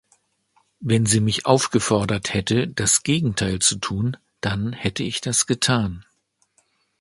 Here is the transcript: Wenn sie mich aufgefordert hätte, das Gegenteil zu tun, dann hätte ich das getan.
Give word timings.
Wenn 0.79 1.05
sie 1.05 1.19
mich 1.19 1.45
aufgefordert 1.45 2.33
hätte, 2.33 2.67
das 2.67 3.03
Gegenteil 3.03 3.59
zu 3.59 3.75
tun, 3.77 4.17
dann 4.39 4.73
hätte 4.73 5.03
ich 5.03 5.21
das 5.21 5.45
getan. 5.45 6.03